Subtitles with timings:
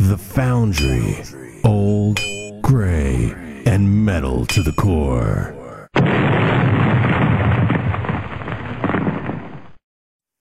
[0.00, 1.24] The Foundry.
[1.64, 2.20] Old,
[2.62, 3.34] gray,
[3.66, 5.56] and metal to the core.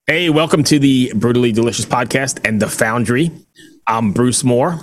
[0.05, 3.31] Hey, welcome to the Brutally Delicious podcast and the Foundry.
[3.88, 4.79] I'm Bruce Moore.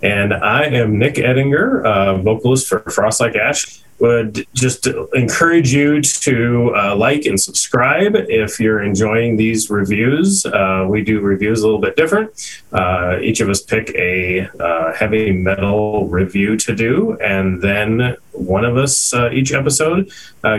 [0.00, 3.82] And I am Nyk Edinger, uh, vocalist for Frost Like Ash.
[3.98, 10.44] Would just encourage you to uh, like and subscribe if you're enjoying these reviews.
[10.44, 12.30] Uh, we do reviews a little bit different.
[12.72, 18.64] Uh, each of us pick a uh, heavy metal review to do, and then one
[18.64, 20.10] of us uh, each episode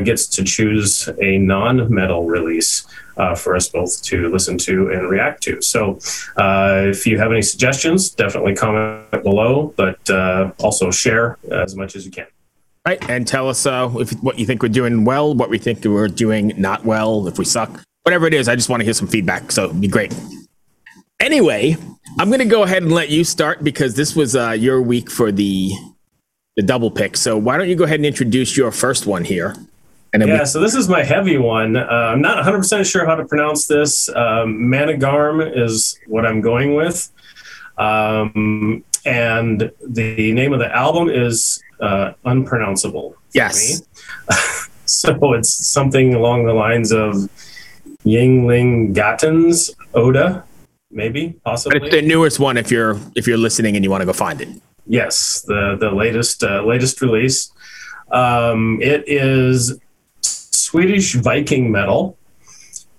[0.04, 2.86] gets to choose a non metal release
[3.18, 5.62] uh, for us both to listen to and react to.
[5.62, 6.00] So
[6.38, 11.96] uh, if you have any suggestions, definitely comment below, but uh, also share as much
[11.96, 12.28] as you can.
[12.88, 15.84] Right, and tell us uh, if what you think we're doing well, what we think
[15.84, 18.48] we're doing not well, if we suck, whatever it is.
[18.48, 20.16] I just want to hear some feedback, so it'd be great.
[21.20, 21.76] Anyway,
[22.18, 25.12] I'm going to go ahead and let you start because this was uh, your week
[25.12, 25.74] for the
[26.56, 27.18] the double pick.
[27.18, 29.54] So why don't you go ahead and introduce your first one here?
[30.14, 31.76] And yeah, we- so this is my heavy one.
[31.76, 34.08] Uh, I'm not 100% sure how to pronounce this.
[34.08, 37.12] Um, Månegarm is what I'm going with.
[37.78, 43.16] Um, and the name of the album is uh, unpronounceable.
[43.34, 43.82] Yes.
[44.86, 47.14] so it's something along the lines of
[48.06, 50.44] Yingling Gatten's Oda,
[50.92, 51.80] maybe, possibly.
[51.80, 54.14] But it's the newest one if you're if you're listening and you want to go
[54.14, 54.50] find it.
[54.86, 57.52] Yes, the the latest uh, latest release.
[58.12, 59.80] Um, it is
[60.22, 62.18] Swedish Viking metal.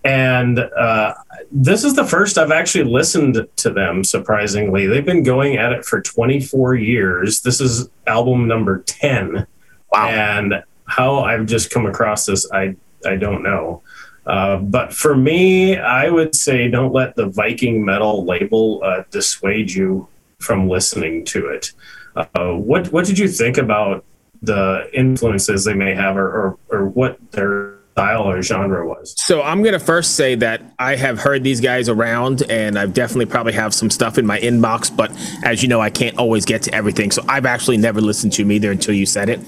[0.05, 1.15] And uh,
[1.51, 4.87] this is the first I've actually listened to them, surprisingly.
[4.87, 7.41] They've been going at it for 24 years.
[7.41, 9.47] This is album number 10.
[9.93, 10.09] Wow.
[10.09, 12.77] And how I've just come across this, I,
[13.07, 13.83] I don't know.
[14.27, 19.71] Uh, but for me, I would say don't let the Viking metal label uh, dissuade
[19.71, 20.07] you
[20.39, 21.73] from listening to it.
[22.15, 24.05] Uh, what what did you think about
[24.43, 29.13] the influences they may have or, or, or what their style or genre was.
[29.19, 33.27] So I'm to first say that I have heard these guys around and I've definitely
[33.27, 35.11] probably have some stuff in my inbox, but
[35.45, 37.11] as you know, I can't always get to everything.
[37.11, 39.41] So I've actually never listened to them either until you said it.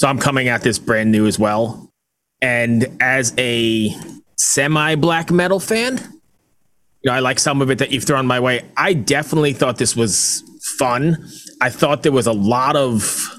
[0.00, 1.90] So I'm coming at this brand new as well.
[2.40, 3.94] And as a
[4.36, 5.98] semi black metal fan,
[7.02, 8.62] you know, I like some of it that you've thrown my way.
[8.76, 10.42] I definitely thought this was
[10.78, 11.28] fun.
[11.60, 13.34] I thought there was a lot of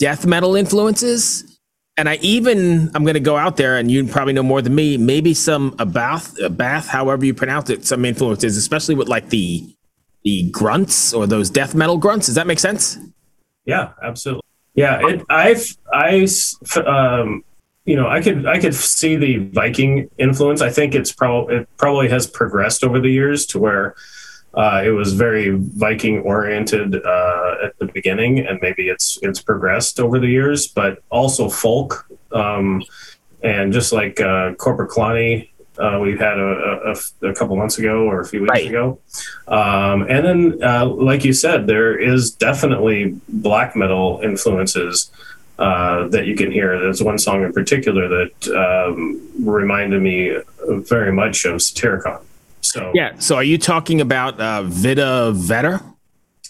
[0.00, 1.53] death metal influences.
[1.96, 4.74] And I even I'm going to go out there, and you probably know more than
[4.74, 4.96] me.
[4.96, 9.28] Maybe some a bath, a bath, however you pronounce it, some influences, especially with like
[9.30, 9.68] the
[10.24, 12.26] the grunts or those death metal grunts.
[12.26, 12.98] Does that make sense?
[13.64, 14.42] Yeah, absolutely.
[14.74, 16.26] Yeah, it, I've I
[16.84, 17.44] um,
[17.84, 20.60] you know I could I could see the Viking influence.
[20.60, 23.94] I think it's probably it probably has progressed over the years to where
[24.56, 29.98] uh, it was very Viking oriented uh, at the beginning, and maybe it's it's progressed
[30.00, 32.06] over the years, but also folk.
[32.32, 32.82] Um,
[33.42, 38.20] and just like uh, Korpiklaani, uh, we had a, a, a, couple months ago or
[38.20, 38.68] a few weeks right.
[38.68, 38.98] ago.
[39.48, 45.10] Um, and then, uh, like you said, there is definitely black metal influences
[45.58, 46.78] uh, that you can hear.
[46.78, 52.20] There's one song in particular that um, reminded me very much of Satyricon.
[52.74, 53.16] So yeah.
[53.20, 55.80] So are you talking about uh, Vita Vetter?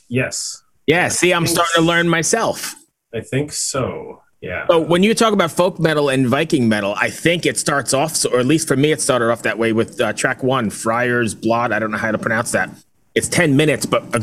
[0.09, 0.63] Yes.
[0.87, 1.09] Yeah.
[1.09, 2.75] See, I'm starting to learn myself.
[3.13, 4.23] I think so.
[4.41, 4.67] Yeah.
[4.69, 8.17] So when you talk about folk metal and Viking metal, I think it starts off,
[8.17, 10.71] so, or at least for me, it started off that way with uh, track one,
[10.71, 11.73] Friar's Blood.
[11.73, 12.71] I don't know how to pronounce that.
[13.15, 14.21] It's 10 minutes, but uh,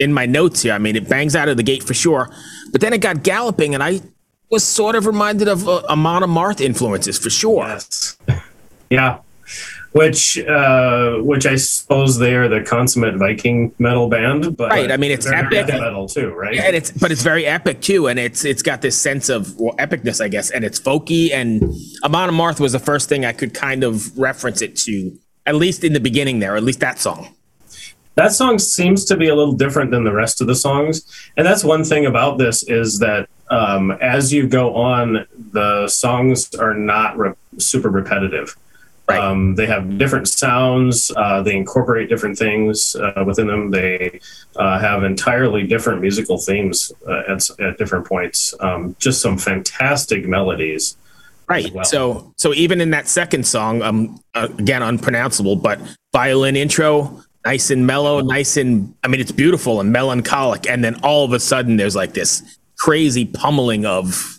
[0.00, 2.30] in my notes here, I mean, it bangs out of the gate for sure.
[2.72, 4.00] But then it got galloping, and I
[4.50, 7.64] was sort of reminded of uh, Amon Amarth influences for sure.
[7.68, 8.18] Yes.
[8.90, 9.18] Yeah
[9.92, 14.56] which uh, which I suppose they are the consummate Viking metal band.
[14.56, 16.54] But right, I mean it's epic metal too, right?
[16.54, 19.58] Yeah, and it's but it's very epic too, and it's it's got this sense of
[19.58, 21.32] well, epicness, I guess, and it's folky.
[21.32, 21.62] And
[22.04, 25.16] Amon Amarth was the first thing I could kind of reference it to,
[25.46, 27.34] at least in the beginning there, at least that song.
[28.16, 31.46] That song seems to be a little different than the rest of the songs, and
[31.46, 36.74] that's one thing about this is that um, as you go on, the songs are
[36.74, 38.56] not re- super repetitive
[39.08, 39.20] Right.
[39.20, 41.10] Um, they have different sounds.
[41.16, 43.70] Uh, they incorporate different things uh, within them.
[43.70, 44.20] They
[44.56, 48.54] uh, have entirely different musical themes uh, at, at, different points.
[48.60, 50.98] Um, just some fantastic melodies.
[51.48, 51.72] Right.
[51.72, 51.86] Well.
[51.86, 55.80] So, so even in that second song, um, again unpronounceable, but
[56.12, 60.68] violin intro, nice and mellow, nice and I mean, it's beautiful and melancholic.
[60.68, 64.36] And then all of a sudden, there's like this crazy pummeling of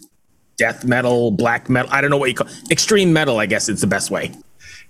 [0.59, 1.91] death metal, black metal.
[1.91, 3.39] I don't know what you call extreme metal.
[3.39, 4.31] I guess it's the best way.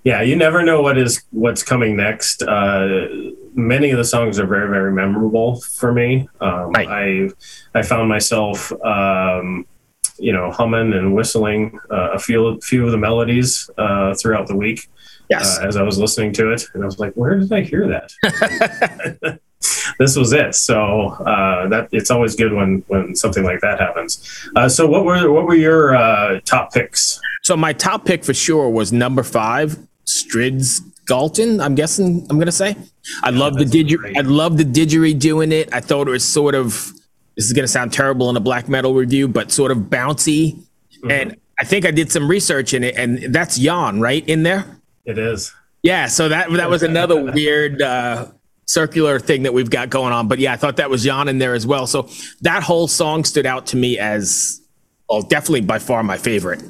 [0.04, 2.42] Yeah, you never know what is what's coming next.
[2.44, 3.08] Uh,
[3.54, 6.28] many of the songs are very very memorable for me.
[6.42, 6.88] Um, Right.
[6.88, 7.30] I
[7.80, 9.66] I found myself um,
[10.18, 14.56] you know humming and whistling uh, a few few of the melodies uh, throughout the
[14.56, 14.90] week
[15.30, 15.60] Yes.
[15.60, 17.88] uh, as I was listening to it, and I was like, "Where did I hear
[17.88, 19.40] that?"
[20.00, 20.56] this was it.
[20.56, 24.20] So uh, that it's always good when when something like that happens.
[24.56, 27.20] Uh, so what were what were your uh, top picks?
[27.44, 29.78] So my top pick for sure was number five,
[30.10, 31.62] Strids Galton.
[31.62, 32.76] I'm guessing I'm gonna say.
[33.24, 34.18] I love the that's didger.
[34.18, 35.74] I love the didgeridoo doing it.
[35.74, 36.94] I thought it was sort of.
[37.36, 40.54] This is gonna sound terrible in a black metal review, but sort of bouncy.
[40.54, 41.12] Mm-hmm.
[41.12, 44.66] And I think I did some research in it, and that's Jan right in there.
[45.06, 45.54] It is.
[45.84, 48.28] Yeah, so that that was another weird uh,
[48.70, 50.28] circular thing that we've got going on.
[50.28, 51.88] But yeah, I thought that was Jan in there as well.
[51.88, 52.08] So
[52.42, 54.62] that whole song stood out to me as,
[55.10, 56.62] well, definitely by far my favorite.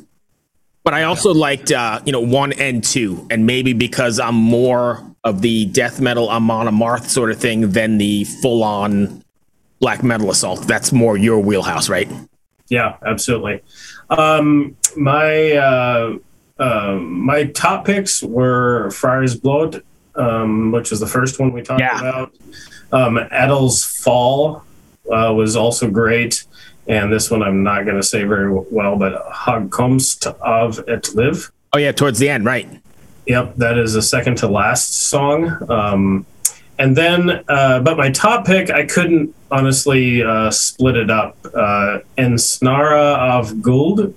[0.90, 5.06] But I also liked, uh, you know, one and two, and maybe because I'm more
[5.24, 9.24] of the death metal Amon Amarth sort of thing than the full on
[9.80, 10.62] black metal assault.
[10.62, 12.10] That's more your wheelhouse, right?
[12.70, 13.62] Yeah, absolutely.
[14.10, 16.18] Um, my uh,
[16.58, 19.84] um, my top picks were Friars Blood,
[20.16, 22.00] um, which is the first one we talked Yeah.
[22.00, 22.34] about.
[22.92, 24.64] Um, Edel's Fall
[25.14, 26.46] uh, was also great,
[26.90, 31.52] and this one I'm not going to say very well, but Hagkomst of et Live.
[31.72, 32.68] Oh yeah, towards the end, right?
[33.28, 35.56] Yep, that is a second to last song.
[35.70, 36.26] Um,
[36.80, 41.38] and then, uh, but my top pick, I couldn't honestly uh, split it up.
[41.46, 44.16] Uh, Ensnara of Gould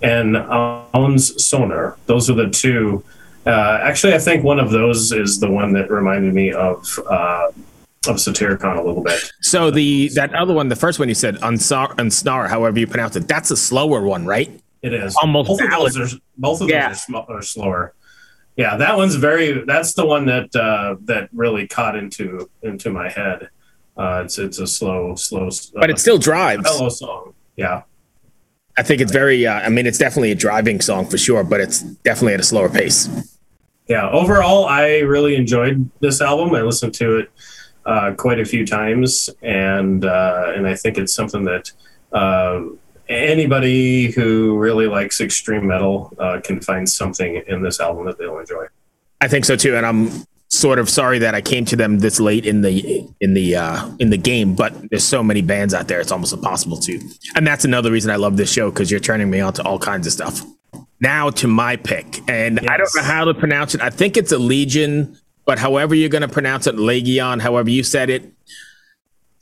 [0.00, 1.98] and Ons Sonar.
[2.06, 3.04] Those are the two.
[3.44, 7.50] Uh, actually, I think one of those is the one that reminded me of uh,
[8.08, 9.32] of Satyricon a little bit.
[9.40, 13.16] So the that other one, the first one you said, unsar, unsnar, however you pronounce
[13.16, 14.60] it, that's a slower one, right?
[14.82, 15.92] It is Almost both of ballad.
[15.94, 16.88] those are both of Yeah.
[16.88, 17.94] those are, sm- are slower.
[18.56, 19.64] Yeah, that one's very.
[19.64, 23.48] That's the one that uh, that really caught into into my head.
[23.96, 25.50] Uh, it's it's a slow slow, uh,
[25.80, 26.62] But it still drives.
[26.62, 27.34] mellow song.
[27.56, 27.82] Yeah,
[28.76, 29.44] I think it's very.
[29.46, 32.44] Uh, I mean, it's definitely a driving song for sure, but it's definitely at a
[32.44, 33.08] slower pace.
[33.88, 34.08] yeah.
[34.10, 36.54] Overall, I really enjoyed this album.
[36.54, 37.30] I listened to it
[37.86, 41.72] uh, quite a few times, and uh, and I think it's something that
[42.12, 42.62] uh,
[43.08, 48.38] anybody who really likes extreme metal uh, can find something in this album that they'll
[48.38, 48.66] enjoy.
[49.20, 52.20] I think so too, and I'm sort of sorry that I came to them this
[52.20, 54.54] late in the in the uh, in the game.
[54.54, 57.00] But there's so many bands out there; it's almost impossible to.
[57.34, 59.78] And that's another reason I love this show because you're turning me on to all
[59.78, 60.42] kinds of stuff.
[61.00, 63.82] Now to my pick, and I don't know how to pronounce it.
[63.82, 67.82] I think it's a Legion, but however you're going to pronounce it, Legion, however you
[67.82, 68.32] said it.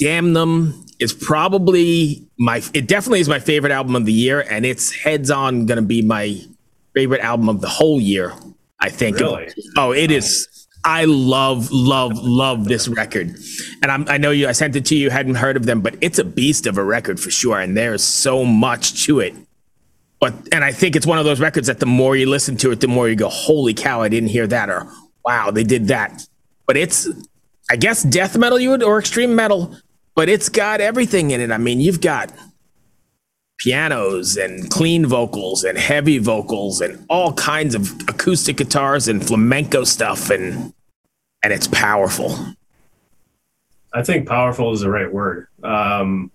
[0.01, 2.63] Damnum is probably my.
[2.75, 5.83] It definitely is my favorite album of the year, and it's heads on going to
[5.83, 6.41] be my
[6.95, 8.33] favorite album of the whole year.
[8.81, 9.21] I think.
[9.21, 9.49] Really?
[9.77, 10.49] Oh, it is.
[10.85, 13.37] I love, love, love this record,
[13.83, 14.49] and I'm, I know you.
[14.49, 15.11] I sent it to you.
[15.11, 17.61] Hadn't heard of them, but it's a beast of a record for sure.
[17.61, 19.35] And there's so much to it.
[20.19, 22.73] But and I think it's one of those records that the more you listen to
[22.73, 24.03] it, the more you go, "Holy cow!
[24.03, 24.89] I didn't hear that," or
[25.25, 26.27] "Wow, they did that."
[26.67, 27.09] But it's,
[27.71, 29.77] I guess, death metal you would or extreme metal,
[30.15, 31.51] but it's got everything in it.
[31.51, 32.33] I mean, you've got
[33.59, 39.85] pianos and clean vocals and heavy vocals and all kinds of acoustic guitars and flamenco
[39.85, 40.75] stuff and
[41.45, 42.37] and it's powerful.
[43.93, 45.49] I think powerful is the right word.
[45.63, 46.31] Um,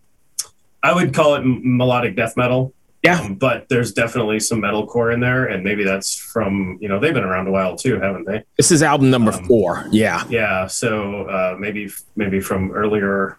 [0.83, 2.73] I would call it melodic death metal,
[3.03, 3.19] Yeah.
[3.21, 7.13] um, but there's definitely some metalcore in there, and maybe that's from you know they've
[7.13, 8.43] been around a while too, haven't they?
[8.57, 9.87] This is album number Um, 4.
[9.91, 10.23] Yeah.
[10.29, 13.37] Yeah, so uh, maybe maybe from earlier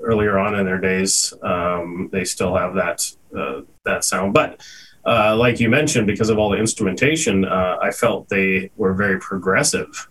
[0.00, 4.34] earlier on in their days, um, they still have that uh, that sound.
[4.34, 4.60] But
[5.06, 9.18] uh, like you mentioned, because of all the instrumentation, uh, I felt they were very
[9.20, 10.08] progressive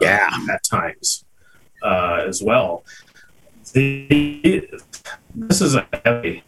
[0.00, 0.30] Yeah.
[0.50, 1.24] at times
[1.82, 2.84] uh, as well.
[3.72, 4.68] The,
[5.34, 6.44] this is a heavy,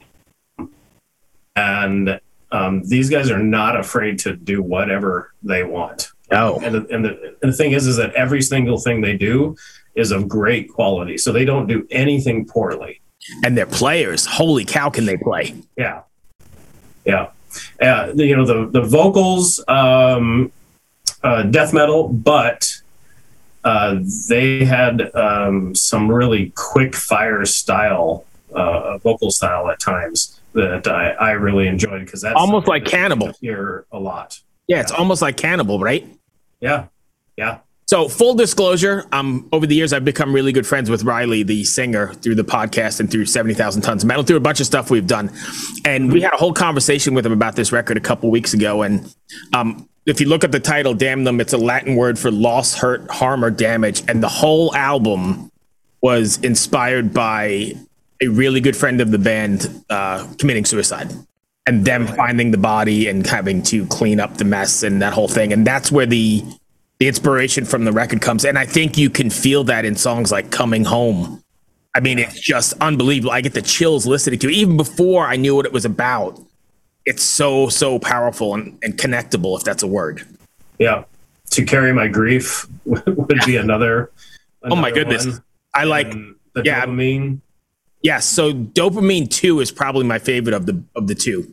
[1.59, 2.21] and
[2.53, 6.11] um, these guys are not afraid to do whatever they want.
[6.31, 6.61] Oh.
[6.61, 9.57] And the, and the and the thing is, is that every single thing they do
[9.95, 13.00] is of great quality, so they don't do anything poorly.
[13.45, 14.25] And they're players.
[14.27, 15.55] Holy cow can they play?
[15.77, 16.03] Yeah,
[17.05, 17.31] yeah.
[17.81, 20.53] Uh, you know the the vocals, um,
[21.23, 22.71] uh, death metal, but
[23.65, 23.99] uh,
[24.29, 28.25] they had um, some really quick fire style
[28.55, 32.90] uh, vocal style at times that I, I really enjoyed because that's Almost like that
[32.90, 33.33] Cannibal.
[33.40, 34.38] hear a lot.
[34.67, 36.07] Yeah, it's almost like Cannibal, right?
[36.61, 36.87] Yeah,
[37.37, 37.59] yeah.
[37.87, 41.64] So, full disclosure, um, over the years, I've become really good friends with Riley, the
[41.64, 44.90] singer, through the podcast and through 70,000 Tons of Metal, through a bunch of stuff
[44.90, 45.31] we've done.
[45.87, 48.83] And we had a whole conversation with him about this record a couple weeks ago.
[48.83, 49.11] And
[49.55, 53.11] um, if you look at the title, Damnum, it's a Latin word for loss, hurt,
[53.11, 54.02] harm, or damage.
[54.07, 55.50] And the whole album
[56.02, 57.73] was inspired by
[58.23, 61.13] a really good friend of the band uh, committing suicide
[61.67, 65.29] and them finding the body and having to clean up the mess and that whole
[65.29, 65.53] thing.
[65.53, 66.45] And that's where the
[66.99, 68.45] the inspiration from the record comes.
[68.45, 71.45] And I think you can feel that in songs like Coming Home.
[71.95, 73.31] I mean, it's just unbelievable.
[73.31, 76.41] I get the chills listening to it, even before I knew what it was about
[77.09, 80.27] it's so so powerful and, and connectable if that's a word
[80.79, 81.05] yeah
[81.51, 84.13] to carry my grief would be another,
[84.63, 85.43] another oh my goodness one.
[85.75, 87.41] i like and the yeah, dopamine
[88.02, 91.52] yes so dopamine 2 is probably my favorite of the of the two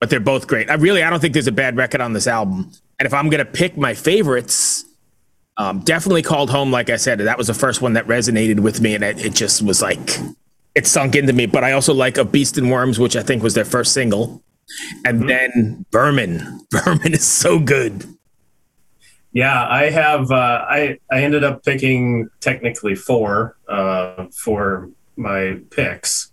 [0.00, 2.26] but they're both great i really i don't think there's a bad record on this
[2.26, 4.84] album and if i'm gonna pick my favorites
[5.58, 8.80] um, definitely called home like i said that was the first one that resonated with
[8.80, 10.18] me and it, it just was like
[10.74, 13.42] it sunk into me but i also like a beast and worms which i think
[13.42, 14.42] was their first single
[15.04, 15.26] and mm-hmm.
[15.28, 16.60] then Vermin.
[16.72, 18.04] Vermin is so good.
[19.32, 20.30] Yeah, I have.
[20.30, 26.32] Uh, I I ended up picking technically four uh, for my picks.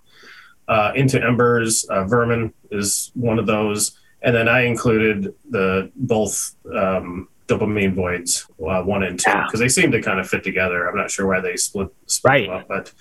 [0.67, 6.55] Uh, Into Embers, uh, Vermin is one of those, and then I included the both
[6.75, 9.65] um, dopamine voids, uh, one and two, because yeah.
[9.65, 10.87] they seem to kind of fit together.
[10.87, 12.49] I'm not sure why they split, split right.
[12.49, 12.93] up, but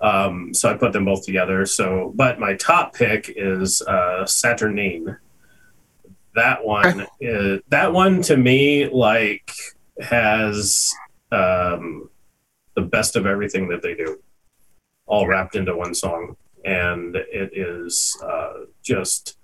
[0.00, 1.64] um, so I put them both together.
[1.64, 5.16] So, but my top pick is uh, Saturnine.
[6.34, 9.50] That one is that one to me like
[10.00, 10.92] has
[11.32, 12.10] um,
[12.74, 14.20] the best of everything that they do,
[15.06, 19.36] all wrapped into one song, and it is uh, just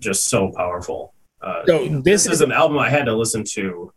[0.00, 1.14] just so powerful.
[1.40, 3.92] Uh, so this, this is an album I had to listen to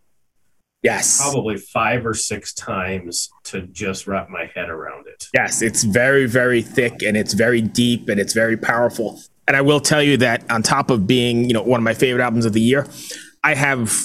[0.86, 1.20] Yes.
[1.20, 5.28] Probably five or six times to just wrap my head around it.
[5.34, 9.20] Yes, it's very, very thick and it's very deep and it's very powerful.
[9.48, 11.96] And I will tell you that on top of being, you know, one of my
[11.96, 12.88] favorite albums of the year,
[13.44, 13.98] I have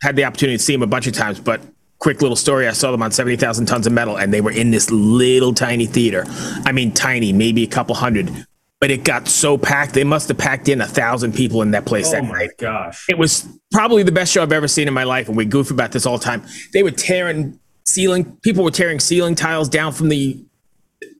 [0.00, 1.60] had the opportunity to see him a bunch of times, but
[2.02, 2.66] quick little story.
[2.66, 5.86] I saw them on 70,000 tons of metal and they were in this little tiny
[5.86, 6.24] theater.
[6.66, 8.44] I mean, tiny, maybe a couple hundred,
[8.80, 9.94] but it got so packed.
[9.94, 12.50] They must have packed in a thousand people in that place oh that night.
[12.58, 13.06] gosh.
[13.08, 15.28] It was probably the best show I've ever seen in my life.
[15.28, 16.42] And we goof about this all the time.
[16.72, 20.44] They were tearing ceiling, people were tearing ceiling tiles down from the,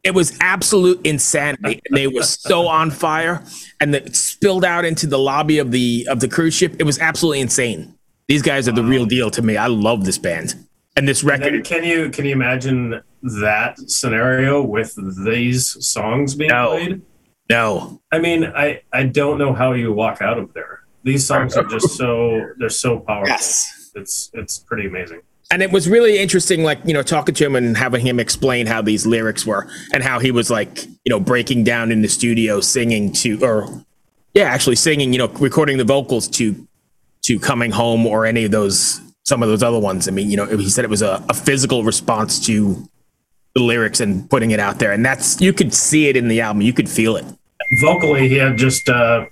[0.02, 1.80] it was absolute insanity.
[1.88, 3.44] and they were so on fire
[3.80, 6.74] and it spilled out into the lobby of the, of the cruise ship.
[6.80, 7.96] It was absolutely insane.
[8.26, 9.56] These guys are the real deal to me.
[9.56, 10.56] I love this band
[10.96, 11.54] and this record.
[11.54, 16.70] And can you, can you imagine that scenario with these songs being no.
[16.70, 17.02] played?
[17.48, 18.00] No.
[18.10, 20.80] I mean, I I don't know how you walk out of there.
[21.04, 23.28] These songs are just so they're so powerful.
[23.28, 23.90] Yes.
[23.94, 25.20] It's it's pretty amazing.
[25.50, 28.66] And it was really interesting, like, you know, talking to him and having him explain
[28.66, 32.08] how these lyrics were and how he was like, you know, breaking down in the
[32.08, 33.84] studio singing to or
[34.32, 36.66] yeah, actually singing, you know, recording the vocals to
[37.24, 40.08] to coming home or any of those some of those other ones.
[40.08, 42.88] I mean, you know, he said it was a, a physical response to
[43.54, 44.92] the lyrics and putting it out there.
[44.92, 46.62] And that's you could see it in the album.
[46.62, 47.24] You could feel it
[47.80, 49.26] vocally, he had just uh,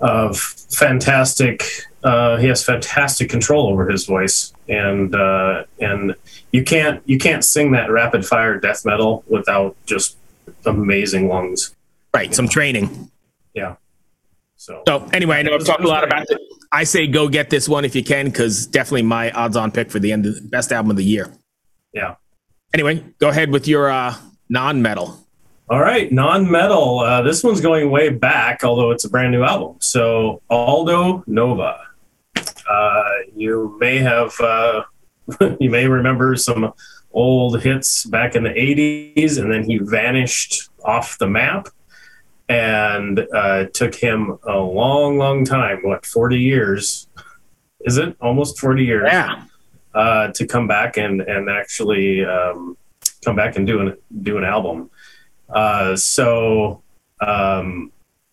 [0.00, 1.64] uh, fantastic.
[2.02, 6.14] Uh, he has fantastic control over his voice, and uh, and
[6.52, 10.16] you can't you can't sing that rapid fire death metal without just
[10.64, 11.74] amazing lungs.
[12.14, 13.10] Right, some training.
[13.54, 13.76] Yeah.
[14.68, 16.38] So, so anyway, I know I've talked a lot about it.
[16.70, 19.98] I say go get this one if you can, because definitely my odds-on pick for
[19.98, 21.32] the end of the best album of the year.
[21.94, 22.16] Yeah.
[22.74, 24.14] Anyway, go ahead with your uh,
[24.50, 25.26] non-metal.
[25.70, 27.00] All right, non-metal.
[27.00, 29.76] Uh, this one's going way back, although it's a brand new album.
[29.80, 31.80] So Aldo Nova.
[32.68, 34.82] Uh, you may have uh,
[35.60, 36.74] you may remember some
[37.12, 41.68] old hits back in the '80s, and then he vanished off the map.
[42.48, 45.80] And uh, it took him a long, long time.
[45.82, 47.08] What, 40 years?
[47.80, 49.08] Is it almost 40 years?
[49.10, 49.44] Yeah.
[49.94, 52.76] Uh, to come back and and actually um,
[53.24, 54.90] come back and do an do an album.
[55.48, 56.82] Uh, so,
[57.20, 57.90] um,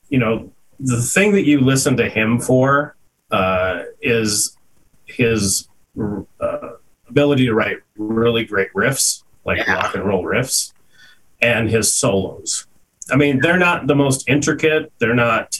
[0.09, 2.95] you know, the thing that you listen to him for
[3.31, 4.57] uh, is
[5.05, 5.67] his
[5.97, 6.69] uh,
[7.07, 9.73] ability to write really great riffs, like yeah.
[9.73, 10.73] rock and roll riffs,
[11.41, 12.67] and his solos.
[13.11, 15.59] I mean, they're not the most intricate, they're not,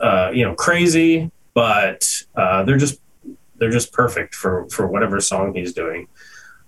[0.00, 3.00] uh, you know, crazy, but uh, they're just
[3.58, 6.08] they're just perfect for for whatever song he's doing.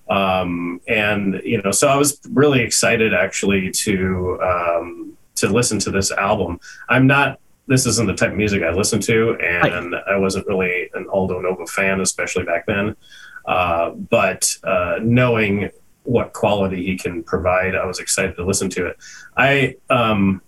[0.09, 5.91] Um, and you know, so I was really excited actually to um, to listen to
[5.91, 6.59] this album.
[6.89, 7.41] I'm not.
[7.67, 11.41] This isn't the type of music I listen to, and I wasn't really an Aldo
[11.41, 12.97] Nova fan, especially back then.
[13.45, 15.71] Uh, but uh, knowing
[16.09, 18.97] what quality he can provide, I was excited to listen to it.
[19.37, 20.41] I um,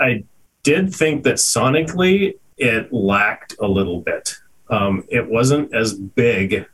[0.00, 0.24] I
[0.62, 4.36] did think that sonically it lacked a little bit.
[4.70, 6.66] um, it wasn't as big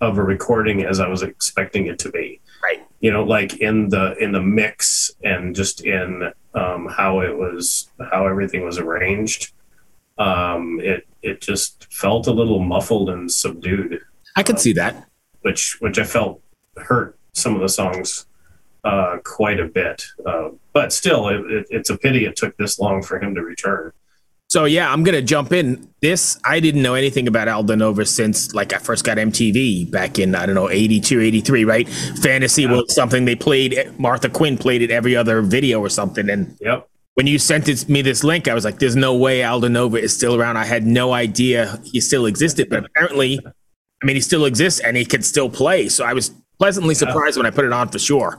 [0.00, 2.40] of a recording as I was expecting it to be.
[2.62, 2.84] Right.
[3.00, 7.90] You know, like in the in the mix and just in um, how it was
[8.10, 9.52] how everything was arranged.
[10.18, 14.00] Um, it it just felt a little muffled and subdued,
[14.34, 15.06] I could see that.
[15.42, 16.40] which which I felt
[16.76, 18.26] hurt some of the songs
[18.84, 20.04] uh, quite a bit.
[20.24, 23.42] Uh, but still, it, it, it's a pity it took this long for him to
[23.42, 23.92] return.
[24.48, 25.88] So yeah, I'm gonna jump in.
[26.00, 30.20] This I didn't know anything about Aldo Nova since like I first got MTV back
[30.20, 31.88] in I don't know 82, 83, right?
[32.22, 33.76] Fantasy was something they played.
[33.98, 36.30] Martha Quinn played it every other video or something.
[36.30, 36.88] And Yep.
[37.14, 39.96] when you sent it, me this link, I was like, "There's no way Aldo Nova
[39.96, 44.22] is still around." I had no idea he still existed, but apparently, I mean, he
[44.22, 45.88] still exists and he can still play.
[45.88, 48.38] So I was pleasantly surprised when I put it on for sure.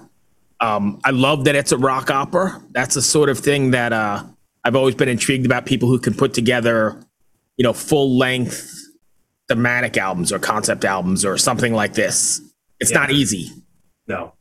[0.60, 2.62] Um, I love that it's a rock opera.
[2.72, 4.24] That's the sort of thing that uh,
[4.64, 5.66] I've always been intrigued about.
[5.66, 7.00] People who can put together,
[7.58, 8.74] you know, full length
[9.48, 12.42] thematic albums or concept albums or something like this.
[12.80, 12.98] It's Yeah.
[13.00, 13.52] not easy.
[14.08, 14.34] No.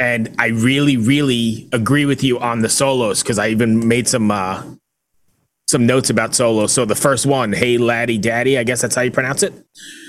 [0.00, 4.30] And I really, really agree with you on the solos because I even made some
[4.30, 4.62] uh,
[5.68, 6.72] some notes about solos.
[6.72, 9.52] So the first one, "Hey Laddie Daddy," I guess that's how you pronounce it.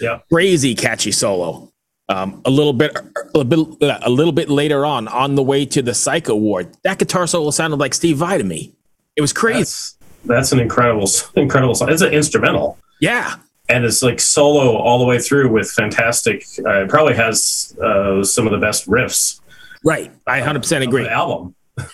[0.02, 1.73] Yeah, Crazy catchy solo.
[2.14, 5.66] Um, a little bit, a little bit, a little bit later on, on the way
[5.66, 8.72] to the Psycho Ward, that guitar solo sounded like Steve Vai to me.
[9.16, 9.60] It was crazy.
[9.60, 11.92] That's that's an incredible incredible song.
[11.92, 12.78] It's an instrumental.
[13.02, 16.46] yeah, and it's like solo all the way through with fantastic.
[16.64, 19.40] Uh, it probably has uh, some of the best riffs.
[19.84, 20.12] right.
[20.28, 21.08] I 100% of agree.
[21.08, 21.56] album.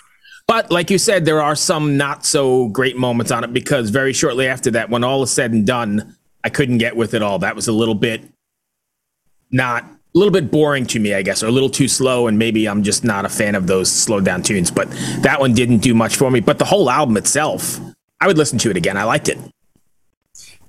[0.46, 4.12] But like you said, there are some not so great moments on it because very
[4.12, 7.38] shortly after that, when all is said and done, I couldn't get with it all.
[7.38, 8.22] That was a little bit
[9.52, 9.84] not
[10.14, 12.68] a little bit boring to me, I guess, or a little too slow, and maybe
[12.68, 14.70] I'm just not a fan of those slowed down tunes.
[14.70, 14.90] But
[15.20, 16.40] that one didn't do much for me.
[16.40, 17.78] But the whole album itself,
[18.20, 18.96] I would listen to it again.
[18.96, 19.38] I liked it.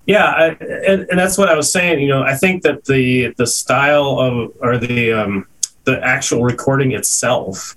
[0.06, 2.00] Yeah, I, and, and that's what I was saying.
[2.00, 5.48] You know, I think that the the style of or the um,
[5.86, 7.76] the actual recording itself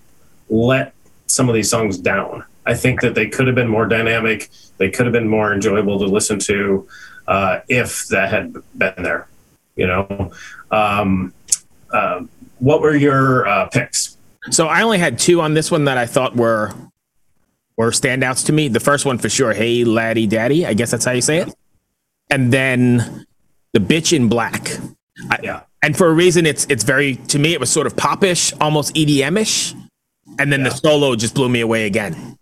[0.49, 0.95] let
[1.27, 2.45] some of these songs down.
[2.67, 4.51] I think that they could have been more dynamic.
[4.79, 6.89] They could have been more enjoyable to listen to
[7.27, 9.29] uh, if that had been there.
[9.77, 10.33] You know,
[10.71, 11.35] um,
[11.93, 12.23] uh,
[12.59, 14.17] what were your uh, picks?
[14.51, 16.73] So I only had two on this one that I thought were
[17.77, 18.69] were standouts to me.
[18.69, 21.55] The first one for sure, "Hey Laddie Daddy," I guess that's how you say it,
[22.31, 23.27] and then
[23.73, 24.71] the "Bitch in Black."
[25.31, 25.61] I- Yeah.
[25.83, 28.95] and for a reason, it's it's very to me it was sort of popish, almost
[28.95, 29.75] EDM-ish,
[30.39, 32.37] and then the solo just blew me away again.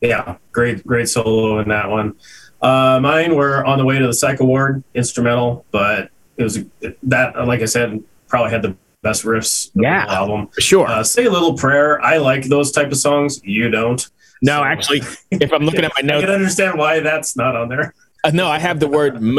[0.00, 2.16] Yeah, great, great solo in that one.
[2.60, 6.58] Uh, mine were on the way to the Psycho Ward, instrumental, but it was
[7.02, 9.70] that, like I said, probably had the best riffs.
[9.74, 10.04] Yeah.
[10.08, 10.48] album.
[10.58, 10.86] Sure.
[10.88, 12.00] Uh, Say a little prayer.
[12.02, 13.40] I like those type of songs.
[13.44, 14.04] You don't.
[14.42, 17.54] no, so- actually, if I'm looking at my notes I can understand why that's not
[17.56, 17.94] on there.
[18.24, 19.16] uh, no, I have the word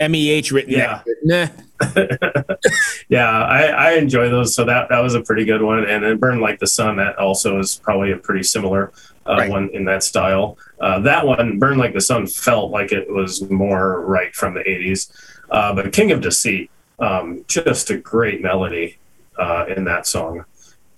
[0.00, 0.72] M E H written.
[0.72, 1.02] Yeah.
[1.22, 1.56] next
[1.94, 2.20] to it.
[2.20, 2.54] Nah.
[3.08, 4.54] Yeah, I, I enjoy those.
[4.54, 5.84] So that that was a pretty good one.
[5.84, 8.92] And then Burn Like the Sun, that also is probably a pretty similar
[9.26, 9.50] uh, Right.
[9.50, 10.56] one in that style.
[10.80, 14.60] Uh, that one, Burn Like the Sun, felt like it was more right from the
[14.60, 15.10] 80s.
[15.50, 18.98] Uh, but King of Deceit, um, just a great melody
[19.38, 20.44] uh, in that song.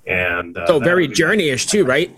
[0.07, 2.17] And uh, So very journeyish too, right?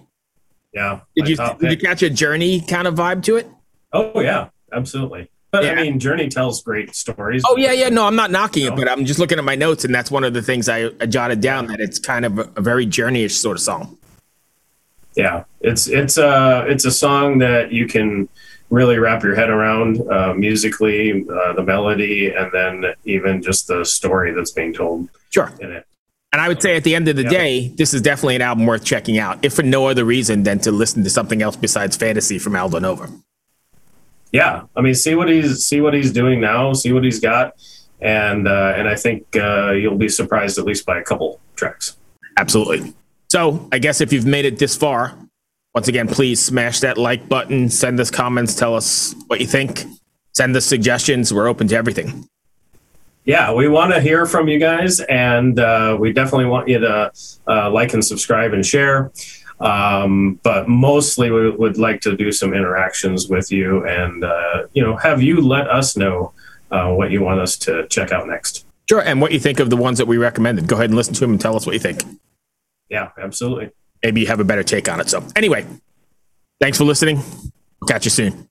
[0.72, 1.00] Yeah.
[1.16, 3.48] Did you did you catch a journey kind of vibe to it?
[3.92, 5.30] Oh, yeah, absolutely.
[5.50, 5.72] But Yeah.
[5.72, 7.42] I mean, Journey tells great stories.
[7.46, 7.88] Oh yeah, yeah.
[7.88, 10.22] No, I'm not knocking it, but I'm just looking at my notes, and that's one
[10.22, 13.34] of the things I, I jotted down that it's kind of a, a very journey-ish
[13.34, 13.96] sort of song.
[15.16, 18.28] yeah it's it's a it's a song that you can
[18.70, 23.84] really wrap your head around uh, musically uh, the melody and then even just the
[23.84, 25.50] story that's being told Sure.
[25.60, 25.84] in it
[26.32, 27.30] And I would say at the end of the Yeah.
[27.30, 30.58] day, this is definitely an album worth checking out, if for no other reason than
[30.60, 33.08] to listen to something else besides fantasy from Aldo Nova.
[34.32, 37.54] yeah i mean see what he's see what he's doing now see what he's got
[38.02, 41.96] and uh, and i think uh, you'll be surprised at least by a couple tracks
[42.36, 42.94] Absolutely.
[43.30, 45.14] So I guess if you've made it this far,
[45.74, 49.84] once again, please smash that like button, send us comments, tell us what you think,
[50.32, 51.32] send us suggestions.
[51.32, 52.28] We're open to everything.
[53.24, 57.12] yeah, we want to hear from you guys, and uh, we definitely want you to
[57.46, 59.12] uh, like and subscribe and share.
[59.60, 64.82] Um, but mostly, we would like to do some interactions with you, and uh, you
[64.82, 66.32] know, have you let us know
[66.70, 68.64] uh, what you want us to check out next.
[68.88, 69.00] Sure.
[69.00, 70.66] And what you think of the ones that we recommended.
[70.66, 72.02] Go ahead and listen to them and tell us what you think.
[72.88, 73.70] Yeah, absolutely.
[74.02, 75.08] Maybe you have a better take on it.
[75.08, 75.66] So, anyway,
[76.60, 77.20] thanks for listening.
[77.86, 78.48] Catch you soon.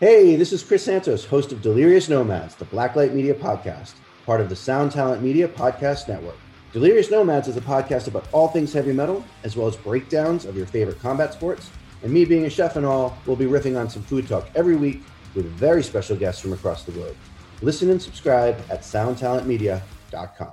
[0.00, 4.48] Hey, this is Chris Santos, host of Delirious Nomads, the Blacklight Media podcast, part of
[4.48, 6.36] the Sound Talent Media Podcast Network.
[6.72, 10.56] Delirious Nomads is a podcast about all things heavy metal, as well as breakdowns of
[10.56, 11.70] your favorite combat sports.
[12.04, 14.76] And me being a chef and all, we'll be riffing on some food talk every
[14.76, 15.02] week
[15.34, 17.16] with very special guests from across the globe.
[17.60, 20.52] Listen and subscribe at soundtalentmedia.com.